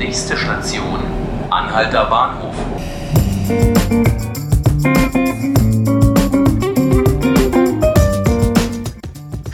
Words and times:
Nächste 0.00 0.34
Station, 0.34 0.98
Anhalter 1.50 2.06
Bahnhof. 2.06 2.54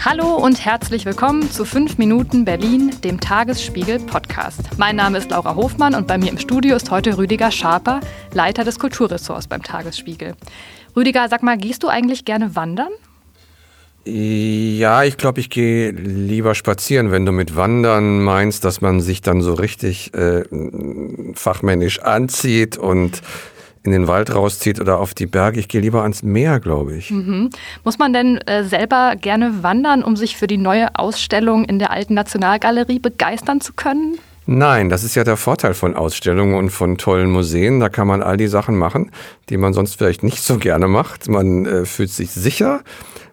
Hallo 0.05 0.37
und 0.37 0.65
herzlich 0.65 1.05
willkommen 1.05 1.51
zu 1.51 1.65
5 1.65 1.99
Minuten 1.99 2.45
Berlin, 2.45 2.93
dem 3.03 3.19
Tagesspiegel 3.19 3.99
Podcast. 3.99 4.61
Mein 4.77 4.95
Name 4.95 5.19
ist 5.19 5.33
Laura 5.33 5.57
Hofmann 5.57 5.97
und 5.97 6.07
bei 6.07 6.17
mir 6.17 6.31
im 6.31 6.39
Studio 6.39 6.77
ist 6.77 6.93
heute 6.93 7.19
Rüdiger 7.19 7.51
Schaper, 7.51 7.99
Leiter 8.33 8.63
des 8.63 8.79
Kulturressorts 8.79 9.49
beim 9.49 9.65
Tagesspiegel. 9.65 10.37
Rüdiger, 10.95 11.29
sag 11.29 11.43
mal, 11.43 11.59
gehst 11.59 11.83
du 11.83 11.89
eigentlich 11.89 12.25
gerne 12.25 12.55
wandern? 12.55 12.93
Ja, 14.09 15.03
ich 15.03 15.17
glaube, 15.17 15.41
ich 15.41 15.51
gehe 15.51 15.91
lieber 15.91 16.55
spazieren, 16.55 17.11
wenn 17.11 17.27
du 17.27 17.33
mit 17.33 17.57
Wandern 17.57 18.23
meinst, 18.23 18.65
dass 18.65 18.81
man 18.81 19.01
sich 19.01 19.21
dann 19.21 19.43
so 19.43 19.55
richtig 19.55 20.15
äh, 20.15 20.45
fachmännisch 21.35 22.01
anzieht 22.01 22.79
und 22.79 23.21
in 23.83 23.91
den 23.91 24.07
Wald 24.07 24.33
rauszieht 24.33 24.81
oder 24.81 25.01
auf 25.01 25.13
die 25.15 25.27
Berge. 25.27 25.59
Ich 25.59 25.67
gehe 25.67 25.81
lieber 25.81 26.03
ans 26.03 26.23
Meer, 26.23 26.61
glaube 26.61 26.95
ich. 26.95 27.11
Mhm. 27.11 27.51
Muss 27.83 27.99
man 27.99 28.13
denn 28.13 28.39
äh, 28.39 28.63
selber 28.63 29.15
gerne 29.21 29.65
wandern, 29.65 30.05
um 30.05 30.17
sich 30.17 30.37
für 30.37 30.47
die 30.47 30.59
neue 30.59 30.95
Ausstellung 30.97 31.65
in 31.65 31.81
der 31.81 31.91
Alten 31.91 32.15
Nationalgalerie 32.15 33.01
begeistern 33.01 33.61
zu 33.61 33.73
können? 33.73 34.19
Nein, 34.49 34.89
das 34.89 35.03
ist 35.03 35.17
ja 35.17 35.25
der 35.25 35.37
Vorteil 35.37 35.75
von 35.75 35.97
Ausstellungen 35.97 36.55
und 36.55 36.71
von 36.71 36.99
tollen 36.99 37.33
Museen. 37.33 37.81
Da 37.81 37.89
kann 37.89 38.07
man 38.07 38.23
all 38.23 38.37
die 38.37 38.47
Sachen 38.47 38.77
machen, 38.77 39.11
die 39.49 39.57
man 39.57 39.73
sonst 39.73 39.97
vielleicht 39.97 40.23
nicht 40.23 40.41
so 40.41 40.59
gerne 40.59 40.87
macht. 40.87 41.29
Man 41.29 41.67
äh, 41.67 41.85
fühlt 41.85 42.11
sich 42.11 42.31
sicher, 42.31 42.83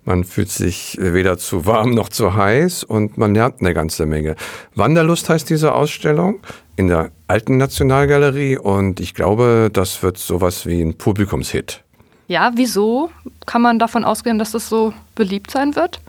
man 0.05 0.23
fühlt 0.23 0.49
sich 0.49 0.97
weder 0.99 1.37
zu 1.37 1.65
warm 1.65 1.91
noch 1.91 2.09
zu 2.09 2.33
heiß 2.33 2.83
und 2.83 3.17
man 3.17 3.33
lernt 3.33 3.61
eine 3.61 3.73
ganze 3.73 4.05
Menge. 4.05 4.35
Wanderlust 4.75 5.29
heißt 5.29 5.49
diese 5.49 5.73
Ausstellung 5.73 6.39
in 6.75 6.87
der 6.87 7.11
Alten 7.27 7.57
Nationalgalerie 7.57 8.57
und 8.57 8.99
ich 8.99 9.13
glaube, 9.13 9.69
das 9.71 10.03
wird 10.03 10.17
sowas 10.17 10.65
wie 10.65 10.81
ein 10.81 10.97
Publikumshit. 10.97 11.83
Ja, 12.27 12.51
wieso 12.55 13.09
kann 13.45 13.61
man 13.61 13.79
davon 13.79 14.05
ausgehen, 14.05 14.39
dass 14.39 14.51
das 14.51 14.69
so 14.69 14.93
beliebt 15.15 15.51
sein 15.51 15.75
wird? 15.75 15.99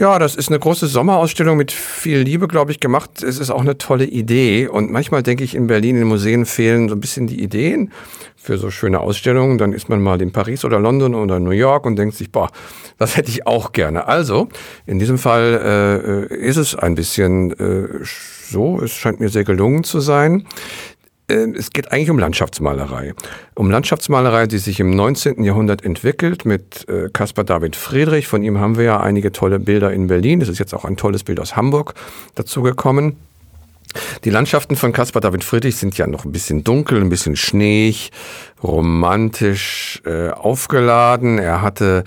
Ja, 0.00 0.20
das 0.20 0.36
ist 0.36 0.48
eine 0.48 0.60
große 0.60 0.86
Sommerausstellung 0.86 1.56
mit 1.56 1.72
viel 1.72 2.18
Liebe, 2.18 2.46
glaube 2.46 2.70
ich, 2.70 2.78
gemacht. 2.78 3.20
Es 3.24 3.40
ist 3.40 3.50
auch 3.50 3.62
eine 3.62 3.78
tolle 3.78 4.04
Idee. 4.04 4.68
Und 4.68 4.92
manchmal 4.92 5.24
denke 5.24 5.42
ich, 5.42 5.56
in 5.56 5.66
Berlin 5.66 5.96
in 5.96 6.06
Museen 6.06 6.46
fehlen 6.46 6.88
so 6.88 6.94
ein 6.94 7.00
bisschen 7.00 7.26
die 7.26 7.42
Ideen 7.42 7.90
für 8.36 8.58
so 8.58 8.70
schöne 8.70 9.00
Ausstellungen. 9.00 9.58
Dann 9.58 9.72
ist 9.72 9.88
man 9.88 10.00
mal 10.00 10.22
in 10.22 10.30
Paris 10.30 10.64
oder 10.64 10.78
London 10.78 11.16
oder 11.16 11.40
New 11.40 11.50
York 11.50 11.84
und 11.84 11.96
denkt 11.96 12.14
sich, 12.14 12.30
boah, 12.30 12.48
das 12.96 13.16
hätte 13.16 13.30
ich 13.30 13.48
auch 13.48 13.72
gerne. 13.72 14.06
Also, 14.06 14.48
in 14.86 15.00
diesem 15.00 15.18
Fall 15.18 16.28
äh, 16.30 16.32
ist 16.32 16.58
es 16.58 16.76
ein 16.76 16.94
bisschen 16.94 17.50
äh, 17.58 17.88
so. 18.04 18.80
Es 18.80 18.92
scheint 18.92 19.18
mir 19.18 19.30
sehr 19.30 19.42
gelungen 19.42 19.82
zu 19.82 19.98
sein. 19.98 20.46
Ähm, 21.28 21.54
es 21.56 21.70
geht 21.70 21.92
eigentlich 21.92 22.10
um 22.10 22.18
Landschaftsmalerei. 22.18 23.14
Um 23.54 23.70
Landschaftsmalerei, 23.70 24.46
die 24.46 24.58
sich 24.58 24.80
im 24.80 24.90
19. 24.90 25.44
Jahrhundert 25.44 25.84
entwickelt 25.84 26.44
mit 26.44 26.88
äh, 26.88 27.10
Caspar 27.12 27.44
David 27.44 27.76
Friedrich. 27.76 28.26
Von 28.26 28.42
ihm 28.42 28.58
haben 28.58 28.76
wir 28.76 28.84
ja 28.84 29.00
einige 29.00 29.32
tolle 29.32 29.58
Bilder 29.58 29.92
in 29.92 30.06
Berlin. 30.06 30.40
Es 30.40 30.48
ist 30.48 30.58
jetzt 30.58 30.74
auch 30.74 30.84
ein 30.84 30.96
tolles 30.96 31.24
Bild 31.24 31.40
aus 31.40 31.56
Hamburg 31.56 31.94
dazugekommen. 32.34 33.16
Die 34.24 34.30
Landschaften 34.30 34.76
von 34.76 34.92
Caspar 34.92 35.20
David 35.20 35.44
Friedrich 35.44 35.76
sind 35.76 35.96
ja 35.96 36.06
noch 36.06 36.24
ein 36.24 36.32
bisschen 36.32 36.62
dunkel, 36.62 37.00
ein 37.00 37.08
bisschen 37.08 37.36
schneeig, 37.36 38.10
romantisch 38.62 40.02
äh, 40.04 40.30
aufgeladen. 40.30 41.38
Er 41.38 41.62
hatte 41.62 42.04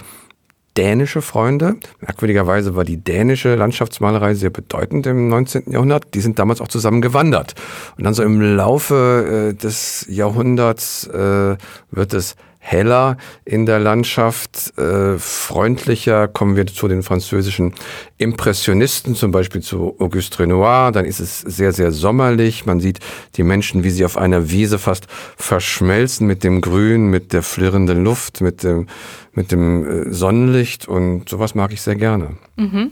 dänische 0.78 1.22
Freunde. 1.22 1.76
Merkwürdigerweise 2.00 2.76
war 2.76 2.84
die 2.84 2.98
dänische 2.98 3.56
Landschaftsmalerei 3.56 4.34
sehr 4.34 4.50
bedeutend 4.50 5.06
im 5.08 5.28
19. 5.28 5.72
Jahrhundert. 5.72 6.14
Die 6.14 6.22
sind 6.22 6.40
damals 6.40 6.62
auch 6.62 6.68
zusammen 6.68 7.02
gewandert. 7.02 7.56
Und 7.98 8.04
dann 8.04 8.14
so 8.14 8.24
im 8.24 8.42
Laufe 8.42 9.52
äh, 9.52 9.54
des 9.54 10.06
Jahrhunderts 10.10 11.08
äh, 11.08 11.58
wird 11.92 12.14
es 12.14 12.36
heller 12.64 13.18
in 13.44 13.66
der 13.66 13.80
Landschaft, 13.80 14.78
äh, 14.78 15.18
freundlicher. 15.18 16.28
Kommen 16.28 16.56
wir 16.56 16.68
zu 16.68 16.88
den 16.88 17.02
französischen 17.02 17.74
Impressionisten, 18.18 19.16
zum 19.16 19.32
Beispiel 19.32 19.62
zu 19.62 19.96
Auguste 20.00 20.40
Renoir. 20.40 20.92
Dann 20.92 21.06
ist 21.06 21.20
es 21.20 21.40
sehr, 21.40 21.74
sehr 21.74 21.92
sommerlich. 21.92 22.68
Man 22.68 22.80
sieht 22.80 23.00
die 23.36 23.44
Menschen, 23.44 23.84
wie 23.84 23.90
sie 23.90 24.06
auf 24.06 24.16
einer 24.16 24.52
Wiese 24.52 24.78
fast 24.78 25.08
verschmelzen 25.38 26.28
mit 26.28 26.44
dem 26.44 26.62
Grün, 26.62 27.08
mit 27.08 27.34
der 27.34 27.42
flirrenden 27.42 28.04
Luft, 28.04 28.42
mit 28.42 28.64
dem, 28.64 28.88
mit 29.34 29.52
dem 29.52 29.84
äh, 29.84 30.14
Sonnenlicht. 30.14 30.88
Und 30.88 31.28
sowas 31.28 31.56
mag 31.56 31.74
ich 31.74 31.82
sehr 31.82 31.96
gerne. 31.96 32.38
Mhm. 32.58 32.92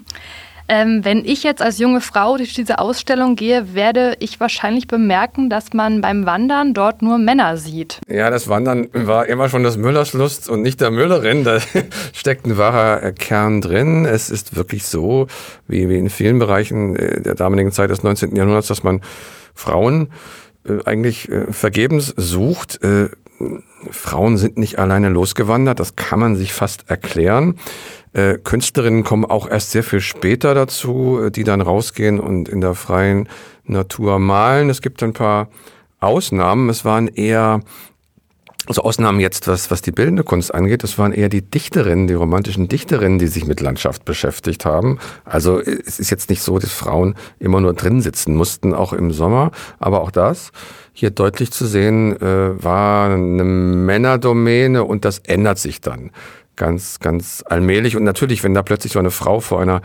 Ähm, 0.72 1.03
wenn 1.03 1.25
ich 1.25 1.41
jetzt 1.41 1.63
als 1.63 1.80
junge 1.80 2.00
Frau 2.00 2.38
durch 2.38 2.53
diese 2.53 2.78
Ausstellung 2.78 3.35
gehe, 3.35 3.74
werde 3.74 4.16
ich 4.19 4.40
wahrscheinlich 4.40 4.85
bemerken, 4.85 5.50
dass 5.50 5.74
man 5.74 6.02
beim 6.02 6.28
Wandern 6.28 6.75
dort 6.75 7.02
nur 7.02 7.18
Männer 7.18 7.57
sieht. 7.57 8.00
Ja, 8.07 8.30
das 8.30 8.47
Wandern 8.47 8.88
war 8.94 9.25
immer 9.25 9.50
schon 9.50 9.63
das 9.63 9.78
Müllers 9.78 10.13
Lust 10.13 10.47
und 10.47 10.62
nicht 10.62 10.79
der 10.79 10.91
Müllerin. 10.91 11.44
Da 11.44 11.58
steckt 12.13 12.46
ein 12.46 12.59
wahrer 12.59 13.12
Kern 13.13 13.62
drin. 13.62 14.06
Es 14.06 14.29
ist 14.29 14.56
wirklich 14.56 14.85
so, 14.85 15.25
wie, 15.68 15.81
in 15.81 16.12
vielen 16.12 16.38
Bereichen 16.38 16.96
äh, 16.96 17.19
der 17.19 17.34
damaligen 17.34 17.72
Zeit 17.72 17.90
des 17.90 18.03
19. 18.03 18.35
Jahrhunderts, 18.35 18.68
dass 18.68 18.84
man 18.84 19.02
Frauen 19.56 20.09
äh, 20.68 20.84
eigentlich 20.85 21.29
äh, 21.29 21.52
vergebens 21.52 22.13
sucht. 22.16 22.79
Frauen 23.91 24.38
sind 24.38 24.57
nicht 24.57 24.79
alleine 24.79 25.09
losgewandert, 25.09 25.79
das 25.79 25.95
kann 25.95 26.19
man 26.19 26.35
sich 26.35 26.53
fast 26.53 26.89
erklären. 26.89 27.57
Äh, 28.13 28.38
Künstlerinnen 28.38 29.03
kommen 29.03 29.25
auch 29.25 29.50
erst 29.50 29.72
sehr 29.72 29.83
viel 29.83 30.01
später 30.01 30.53
dazu, 30.53 31.19
äh, 31.25 31.31
die 31.31 31.44
dann 31.44 31.61
rausgehen 31.61 32.19
und 32.19 32.49
in 32.49 32.61
der 32.61 32.75
freien 32.75 33.29
Natur 33.66 34.19
malen. 34.19 34.69
Es 34.69 34.81
gibt 34.81 35.03
ein 35.03 35.13
paar 35.13 35.49
Ausnahmen. 35.99 36.69
Es 36.69 36.85
waren 36.85 37.07
eher 37.07 37.61
also 38.69 38.84
Ausnahmen 38.84 39.19
jetzt, 39.19 39.47
was, 39.47 39.72
was 39.72 39.81
die 39.81 39.91
bildende 39.91 40.24
Kunst 40.24 40.53
angeht, 40.53 40.84
das 40.84 41.00
waren 41.00 41.12
eher 41.12 41.28
die 41.28 41.41
Dichterinnen, 41.41 42.07
die 42.07 42.13
romantischen 42.13 42.68
Dichterinnen, 42.68 43.18
die 43.18 43.25
sich 43.25 43.47
mit 43.47 43.62
Landschaft 43.62 44.06
beschäftigt 44.06 44.63
haben. 44.63 45.00
Also 45.25 45.59
es 45.59 46.00
ist 46.00 46.12
jetzt 46.12 46.30
nicht 46.30 46.44
so, 46.44 46.59
dass 46.59 46.72
Frauen 46.72 47.16
immer 47.40 47.62
nur 47.62 47.74
drin 47.74 48.02
sitzen 48.02 48.35
mussten, 48.35 48.75
auch 48.75 48.94
im 48.94 49.12
Sommer, 49.12 49.52
aber 49.79 50.02
auch 50.02 50.12
das 50.12 50.52
hier 50.94 51.09
deutlich 51.09 51.52
zu 51.52 51.66
sehen, 51.66 52.16
äh, 52.22 52.63
war 52.63 53.09
eine 53.09 53.44
Männerdomäne 53.44 54.84
und 54.84 55.03
das 55.03 55.19
ändert 55.19 55.58
sich 55.58 55.81
dann 55.81 56.12
ganz, 56.56 57.00
ganz 57.00 57.44
allmählich. 57.47 57.96
Und 57.96 58.03
natürlich, 58.03 58.44
wenn 58.44 58.53
da 58.53 58.62
plötzlich 58.62 58.94
so 58.94 59.00
eine 59.00 59.12
Frau 59.12 59.40
vor 59.40 59.62
einer 59.62 59.81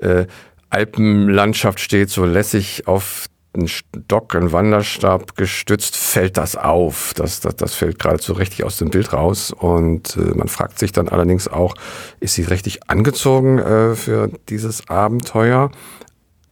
äh, 0.00 0.26
Alpenlandschaft 0.68 1.80
steht, 1.80 2.10
so 2.10 2.26
lässig 2.26 2.86
auf 2.86 3.26
einen 3.54 3.68
Stock, 3.68 4.34
einen 4.34 4.52
Wanderstab 4.52 5.36
gestützt, 5.36 5.96
fällt 5.96 6.36
das 6.36 6.56
auf. 6.56 7.12
Das, 7.14 7.40
das, 7.40 7.56
das 7.56 7.74
fällt 7.74 7.98
geradezu 7.98 8.34
richtig 8.34 8.64
aus 8.64 8.76
dem 8.76 8.90
Bild 8.90 9.12
raus. 9.12 9.52
Und 9.52 10.16
äh, 10.16 10.34
man 10.36 10.48
fragt 10.48 10.78
sich 10.78 10.92
dann 10.92 11.08
allerdings 11.08 11.48
auch, 11.48 11.74
ist 12.20 12.34
sie 12.34 12.42
richtig 12.42 12.88
angezogen 12.88 13.58
äh, 13.58 13.94
für 13.94 14.30
dieses 14.48 14.88
Abenteuer? 14.88 15.70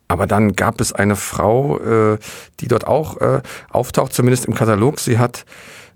Aber 0.08 0.26
dann 0.26 0.54
gab 0.54 0.80
es 0.80 0.92
eine 0.92 1.16
Frau, 1.16 1.78
äh, 1.78 2.18
die 2.60 2.68
dort 2.68 2.86
auch 2.86 3.20
äh, 3.20 3.42
auftaucht, 3.70 4.12
zumindest 4.12 4.46
im 4.46 4.54
Katalog. 4.54 5.00
Sie 5.00 5.18
hat 5.18 5.44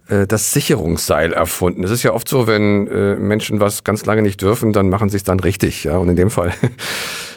äh, 0.09 0.27
das 0.27 0.53
Sicherungsseil 0.53 1.33
erfunden. 1.33 1.84
Es 1.84 1.91
ist 1.91 2.03
ja 2.03 2.12
oft 2.12 2.28
so, 2.28 2.47
wenn 2.47 2.89
äh, 2.89 3.16
Menschen 3.16 3.60
was 3.60 3.84
ganz 3.84 4.05
lange 4.06 4.22
nicht 4.22 4.43
dürfen, 4.43 4.72
dann 4.72 4.89
machen 4.89 5.09
sie 5.09 5.16
es 5.16 5.25
dann 5.25 5.41
richtig. 5.41 5.84
Ja? 5.84 5.99
Und 5.99 6.09
in 6.09 6.16
dem 6.16 6.31
Fall 6.31 6.53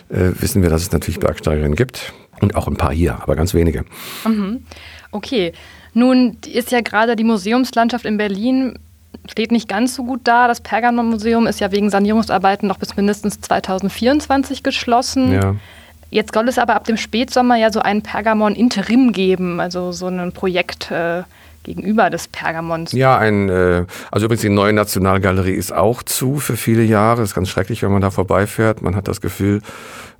äh, 0.09 0.31
wissen 0.39 0.61
wir, 0.61 0.69
dass 0.69 0.81
es 0.81 0.91
natürlich 0.91 1.19
Bergsteigerinnen 1.19 1.75
gibt. 1.75 2.13
Und 2.41 2.55
auch 2.55 2.67
ein 2.67 2.75
paar 2.75 2.91
hier, 2.91 3.21
aber 3.21 3.35
ganz 3.35 3.53
wenige. 3.53 3.85
Mhm. 4.25 4.63
Okay. 5.11 5.53
Nun 5.93 6.37
ist 6.51 6.71
ja 6.71 6.81
gerade 6.81 7.15
die 7.15 7.23
Museumslandschaft 7.23 8.05
in 8.05 8.17
Berlin 8.17 8.73
steht 9.29 9.51
nicht 9.51 9.69
ganz 9.69 9.95
so 9.95 10.03
gut 10.03 10.21
da. 10.23 10.47
Das 10.47 10.61
Pergamon-Museum 10.61 11.47
ist 11.47 11.59
ja 11.59 11.71
wegen 11.71 11.89
Sanierungsarbeiten 11.89 12.67
noch 12.67 12.77
bis 12.77 12.95
mindestens 12.95 13.39
2024 13.41 14.63
geschlossen. 14.63 15.33
Ja. 15.33 15.55
Jetzt 16.13 16.35
soll 16.35 16.47
es 16.47 16.59
aber 16.59 16.75
ab 16.75 16.83
dem 16.85 16.97
Spätsommer 16.97 17.55
ja 17.55 17.71
so 17.71 17.79
ein 17.79 18.03
Pergamon-Interim 18.03 19.13
geben, 19.13 19.59
also 19.59 19.91
so 19.91 20.07
ein 20.07 20.31
Projekt. 20.31 20.91
Äh, 20.91 21.23
gegenüber 21.63 22.09
des 22.09 22.27
Pergamons. 22.27 22.91
Ja, 22.91 23.17
ein, 23.17 23.47
äh, 23.47 23.85
also 24.11 24.25
übrigens 24.25 24.41
die 24.41 24.49
neue 24.49 24.73
Nationalgalerie 24.73 25.53
ist 25.53 25.71
auch 25.71 26.03
zu 26.03 26.39
für 26.39 26.57
viele 26.57 26.83
Jahre. 26.83 27.21
Ist 27.21 27.35
ganz 27.35 27.47
schrecklich, 27.47 27.81
wenn 27.83 27.91
man 27.93 28.01
da 28.01 28.11
vorbeifährt. 28.11 28.81
Man 28.81 28.97
hat 28.97 29.07
das 29.07 29.21
Gefühl, 29.21 29.61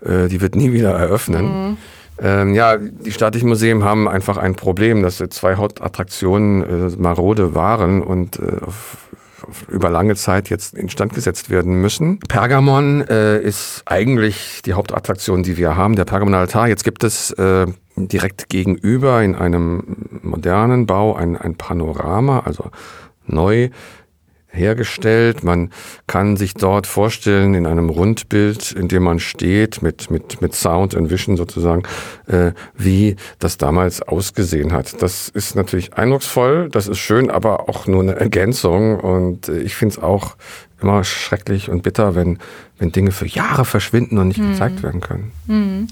äh, 0.05 0.29
die 0.29 0.39
wird 0.39 0.55
nie 0.55 0.71
wieder 0.71 0.91
eröffnen. 0.91 1.45
Mhm. 1.71 1.77
Ähm, 2.21 2.53
ja, 2.53 2.77
die 2.77 3.11
staatlichen 3.11 3.49
Museen 3.49 3.83
haben 3.83 4.07
einfach 4.07 4.37
ein 4.37 4.55
Problem, 4.55 5.03
dass 5.03 5.17
zwei 5.17 5.55
Hauptattraktionen 5.55 6.91
äh, 6.93 6.95
marode 6.97 7.55
waren 7.55 8.01
und 8.01 8.39
äh, 8.39 8.63
auf 8.65 8.97
über 9.67 9.89
lange 9.89 10.15
Zeit 10.15 10.49
jetzt 10.49 10.73
instand 10.73 11.13
gesetzt 11.13 11.49
werden 11.49 11.81
müssen. 11.81 12.19
Pergamon 12.19 13.01
äh, 13.07 13.39
ist 13.39 13.83
eigentlich 13.85 14.61
die 14.65 14.73
Hauptattraktion, 14.73 15.43
die 15.43 15.57
wir 15.57 15.75
haben, 15.75 15.95
der 15.95 16.05
Pergamon-Altar. 16.05 16.67
Jetzt 16.67 16.83
gibt 16.83 17.03
es 17.03 17.31
äh, 17.31 17.67
direkt 17.95 18.49
gegenüber 18.49 19.21
in 19.23 19.35
einem 19.35 20.21
modernen 20.21 20.85
Bau 20.85 21.15
ein, 21.15 21.37
ein 21.37 21.55
Panorama, 21.55 22.39
also 22.39 22.69
neu 23.25 23.69
hergestellt. 24.53 25.43
Man 25.43 25.71
kann 26.07 26.37
sich 26.37 26.53
dort 26.53 26.87
vorstellen 26.87 27.55
in 27.55 27.65
einem 27.65 27.89
Rundbild, 27.89 28.71
in 28.71 28.87
dem 28.87 29.03
man 29.03 29.19
steht, 29.19 29.81
mit, 29.81 30.11
mit, 30.11 30.41
mit 30.41 30.55
Sound 30.55 30.93
und 30.93 31.09
Vision 31.09 31.35
sozusagen, 31.35 31.83
äh, 32.27 32.51
wie 32.75 33.15
das 33.39 33.57
damals 33.57 34.01
ausgesehen 34.01 34.71
hat. 34.71 35.01
Das 35.01 35.29
ist 35.29 35.55
natürlich 35.55 35.95
eindrucksvoll, 35.95 36.69
das 36.69 36.87
ist 36.87 36.99
schön, 36.99 37.29
aber 37.29 37.67
auch 37.67 37.87
nur 37.87 38.01
eine 38.01 38.15
Ergänzung. 38.15 38.99
Und 38.99 39.49
äh, 39.49 39.59
ich 39.59 39.75
finde 39.75 39.93
es 39.93 40.03
auch 40.03 40.35
immer 40.81 41.03
schrecklich 41.03 41.69
und 41.69 41.81
bitter, 41.81 42.13
wenn, 42.15 42.37
wenn 42.77 42.91
Dinge 42.91 43.11
für 43.11 43.27
Jahre 43.27 43.65
verschwinden 43.65 44.17
und 44.17 44.27
nicht 44.27 44.39
mhm. 44.39 44.51
gezeigt 44.51 44.83
werden 44.83 45.01
können. 45.01 45.31
Mhm. 45.47 45.87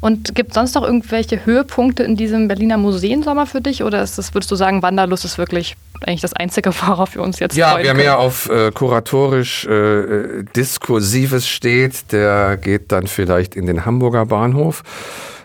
Und 0.00 0.34
gibt 0.34 0.50
es 0.50 0.54
sonst 0.54 0.74
noch 0.74 0.84
irgendwelche 0.84 1.44
Höhepunkte 1.44 2.04
in 2.04 2.16
diesem 2.16 2.46
Berliner 2.46 2.76
Museensommer 2.76 3.46
für 3.46 3.60
dich? 3.60 3.82
Oder 3.82 4.02
ist 4.02 4.16
das, 4.16 4.32
würdest 4.32 4.50
du 4.50 4.54
sagen, 4.54 4.82
Wanderlust 4.82 5.24
ist 5.24 5.38
wirklich 5.38 5.76
eigentlich 6.02 6.20
das 6.20 6.34
Einzige, 6.34 6.72
worauf 6.86 7.14
wir 7.14 7.22
uns 7.22 7.40
jetzt 7.40 7.56
ja, 7.56 7.78
wer 7.80 7.94
mehr 7.94 8.18
auf 8.18 8.48
äh, 8.48 8.70
kuratorisch 8.70 9.66
äh, 9.66 10.44
Diskursives 10.54 11.48
steht, 11.48 12.12
der 12.12 12.56
geht 12.56 12.92
dann 12.92 13.06
vielleicht 13.06 13.56
in 13.56 13.66
den 13.66 13.84
Hamburger 13.84 14.26
Bahnhof. 14.26 14.82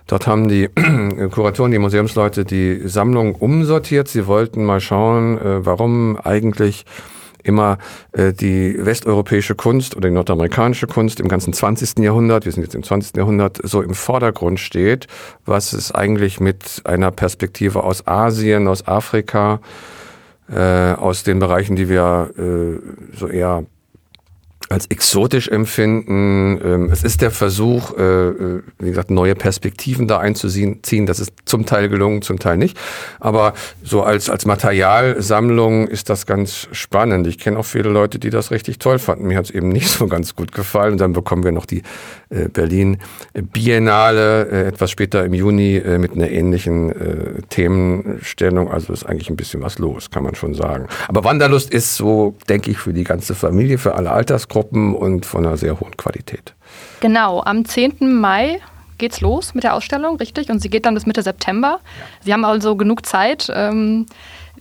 Dort 0.06 0.28
haben 0.28 0.48
die 0.48 0.68
Kuratoren, 1.32 1.72
die 1.72 1.80
Museumsleute 1.80 2.46
die 2.46 2.88
Sammlung 2.88 3.36
umsortiert. 3.36 4.08
Sie 4.08 4.28
wollten 4.28 4.64
mal 4.66 4.82
schauen, 4.82 5.40
äh, 5.40 5.66
warum 5.66 6.20
eigentlich 6.24 6.86
immer 7.44 7.78
äh, 8.13 8.34
die 8.34 8.75
westeuropäische 8.78 9.56
Kunst 9.56 9.95
oder 9.95 10.10
die 10.10 10.16
nordamerikanische 10.16 10.88
Kunst 10.88 11.19
im 11.19 11.28
ganzen 11.28 11.54
20. 11.54 12.00
Jahrhundert, 12.00 12.45
wir 12.45 12.51
sind 12.51 12.63
jetzt 12.63 12.75
im 12.75 12.84
20. 12.84 13.16
Jahrhundert, 13.18 13.60
so 13.63 13.81
im 13.81 13.94
Vordergrund 13.94 14.60
steht, 14.60 15.07
was 15.45 15.74
es 15.74 15.92
eigentlich 15.92 16.40
mit 16.40 16.81
einer 16.86 17.12
Perspektive 17.12 17.84
aus 17.84 18.07
Asien, 18.07 18.68
aus 18.68 18.88
Afrika, 18.88 19.60
äh, 20.50 20.94
aus 20.94 21.24
den 21.24 21.40
Bereichen, 21.40 21.75
die 21.75 21.90
wir 21.90 22.31
äh, 22.38 23.18
so 23.18 23.28
eher 23.28 23.66
als 24.74 24.88
exotisch 24.88 25.50
empfinden. 25.50 26.60
Ähm, 26.64 26.90
es 26.92 27.04
ist 27.04 27.22
der 27.22 27.30
Versuch, 27.30 27.96
äh, 27.96 28.02
äh, 28.02 28.64
wie 28.80 28.90
gesagt, 28.90 29.12
neue 29.12 29.36
Perspektiven 29.36 30.08
da 30.08 30.18
einzuziehen. 30.18 31.06
Das 31.06 31.20
ist 31.20 31.31
zum 31.46 31.68
Teil 31.68 31.90
gelungen, 31.90 32.24
zum 32.24 32.40
Teil 32.40 32.58
nicht. 32.58 32.75
Aber 33.20 33.54
so 33.84 34.02
als, 34.02 34.31
als 34.31 34.46
Materialsammlung 34.46 35.88
ist 35.88 36.10
das 36.10 36.25
ganz 36.25 36.68
spannend. 36.72 37.28
Ich 37.28 37.38
kenne 37.38 37.60
auch 37.60 37.66
viele 37.66 37.90
Leute, 37.90 38.18
die 38.18 38.31
das 38.31 38.50
richtig 38.50 38.80
toll 38.80 38.98
fanden. 38.98 39.28
Mir 39.28 39.38
hat 39.38 39.46
es 39.46 39.52
eben 39.52 39.70
nicht 39.70 39.90
so 39.90 40.08
ganz 40.08 40.36
gut 40.36 40.52
gefallen. 40.52 40.94
Und 40.94 41.02
dann 41.02 41.14
bekommen 41.14 41.44
wir 41.44 41.52
noch 41.52 41.68
die 41.68 41.84
äh, 42.31 42.50
Berlin 42.50 42.98
Biennale 43.34 44.48
etwas 44.50 44.90
später 44.90 45.24
im 45.24 45.34
Juni 45.34 45.81
mit 45.98 46.14
einer 46.14 46.30
ähnlichen 46.30 46.94
Themenstellung. 47.50 48.72
Also 48.72 48.94
ist 48.94 49.06
eigentlich 49.06 49.30
ein 49.30 49.36
bisschen 49.36 49.62
was 49.62 49.78
los, 49.78 50.10
kann 50.10 50.24
man 50.24 50.36
schon 50.36 50.54
sagen. 50.54 50.88
Aber 51.08 51.24
Wanderlust 51.24 51.72
ist 51.72 51.96
so, 51.96 52.36
denke 52.50 52.72
ich, 52.72 52.78
für 52.78 52.94
die 52.94 53.04
ganze 53.04 53.36
Familie, 53.36 53.78
für 53.78 53.96
alle 53.96 54.12
Altersgruppen 54.12 54.62
Gruppen 54.63 54.95
und 54.95 55.25
von 55.25 55.45
einer 55.45 55.57
sehr 55.57 55.80
hohen 55.80 55.98
Qualität. 55.98 56.54
Genau, 57.01 57.44
am 57.44 57.65
10. 57.65 58.13
Mai 58.19 58.60
geht's 58.98 59.19
los 59.19 59.54
mit 59.54 59.63
der 59.63 59.74
Ausstellung, 59.74 60.15
richtig? 60.18 60.50
Und 60.50 60.60
sie 60.60 60.69
geht 60.69 60.86
dann 60.86 60.94
bis 60.94 61.06
Mitte 61.06 61.21
September. 61.21 61.80
Sie 62.21 62.31
haben 62.31 62.45
also 62.45 62.77
genug 62.77 63.06
Zeit. 63.06 63.51
Ähm, 63.54 64.06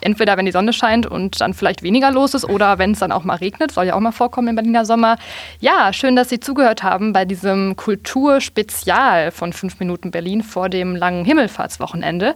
entweder 0.00 0.37
wenn 0.37 0.46
die 0.46 0.52
Sonne 0.52 0.72
scheint 0.72 1.06
und 1.06 1.40
dann 1.40 1.54
vielleicht 1.54 1.84
weniger 1.84 2.10
los 2.10 2.34
ist 2.34 2.44
oder 2.44 2.78
wenn 2.78 2.93
es 2.93 2.99
dann 2.99 3.12
auch 3.12 3.22
mal 3.22 3.37
regnet, 3.37 3.70
soll 3.70 3.87
ja 3.87 3.94
auch 3.94 4.00
mal 4.00 4.10
vorkommen 4.10 4.49
im 4.49 4.56
Berliner 4.56 4.84
Sommer. 4.84 5.16
Ja, 5.60 5.93
schön, 5.93 6.16
dass 6.16 6.28
Sie 6.28 6.40
zugehört 6.40 6.82
haben 6.82 7.12
bei 7.12 7.25
diesem 7.25 7.76
Kulturspezial 7.76 9.31
von 9.31 9.52
5 9.52 9.78
Minuten 9.78 10.10
Berlin 10.10 10.43
vor 10.43 10.69
dem 10.69 10.96
langen 10.96 11.25
Himmelfahrtswochenende. 11.25 12.34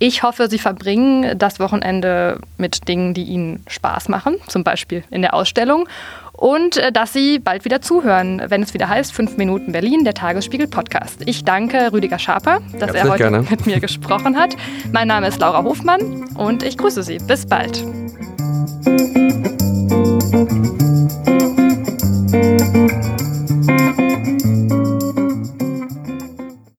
Ich 0.00 0.24
hoffe, 0.24 0.48
Sie 0.50 0.58
verbringen 0.58 1.38
das 1.38 1.60
Wochenende 1.60 2.40
mit 2.58 2.88
Dingen, 2.88 3.14
die 3.14 3.24
Ihnen 3.24 3.62
Spaß 3.68 4.08
machen, 4.08 4.36
zum 4.48 4.64
Beispiel 4.64 5.04
in 5.10 5.22
der 5.22 5.34
Ausstellung 5.34 5.88
und 6.36 6.76
äh, 6.76 6.92
dass 6.92 7.12
Sie 7.12 7.38
bald 7.38 7.64
wieder 7.64 7.80
zuhören, 7.80 8.42
wenn 8.48 8.62
es 8.62 8.74
wieder 8.74 8.88
heißt 8.88 9.12
5 9.12 9.36
Minuten 9.36 9.72
Berlin, 9.72 10.04
der 10.04 10.14
Tagesspiegel 10.14 10.66
Podcast. 10.66 11.22
Ich 11.26 11.44
danke 11.44 11.92
Rüdiger 11.92 12.18
Schaper, 12.18 12.60
dass 12.72 12.92
Herzlich 12.92 13.02
er 13.02 13.08
heute 13.10 13.18
gerne. 13.18 13.46
mit 13.48 13.66
mir 13.66 13.80
gesprochen 13.80 14.38
hat. 14.38 14.56
Mein 14.92 15.08
Name 15.08 15.28
ist 15.28 15.40
Laura 15.40 15.62
Hofmann 15.62 16.24
und 16.36 16.62
ich 16.62 16.76
grüße 16.76 17.02
Sie. 17.02 17.18
Bis 17.18 17.46
bald. 17.46 17.84